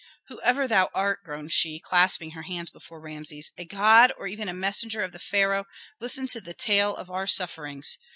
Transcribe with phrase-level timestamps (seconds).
[0.29, 4.51] "Whoever thou art," groaned she, clasping her hands before Rameses, "a god, or even a
[4.51, 5.67] messenger of the pharaoh,
[5.99, 7.99] listen to the tale of our sufferings.